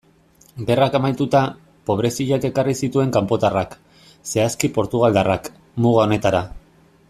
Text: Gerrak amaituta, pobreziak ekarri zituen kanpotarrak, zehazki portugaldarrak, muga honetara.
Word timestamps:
Gerrak 0.69 0.95
amaituta, 0.99 1.41
pobreziak 1.89 2.47
ekarri 2.49 2.75
zituen 2.87 3.13
kanpotarrak, 3.17 3.77
zehazki 4.33 4.73
portugaldarrak, 4.79 5.53
muga 5.87 6.07
honetara. 6.09 6.43